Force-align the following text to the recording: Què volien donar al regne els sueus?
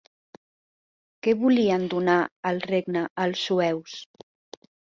Què 1.27 1.35
volien 1.41 1.85
donar 1.93 2.17
al 2.53 2.63
regne 2.73 3.07
els 3.27 3.47
sueus? 3.49 4.03